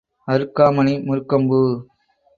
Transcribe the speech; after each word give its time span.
அருக்காமணி 0.27 0.93
முருக்கம் 1.05 1.47
பூ. 1.49 1.59